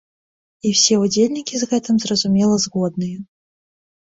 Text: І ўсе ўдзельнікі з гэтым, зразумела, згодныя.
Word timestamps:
І 0.69 0.71
ўсе 0.75 0.95
ўдзельнікі 1.01 1.55
з 1.63 1.69
гэтым, 1.73 1.95
зразумела, 2.07 2.55
згодныя. 2.65 3.17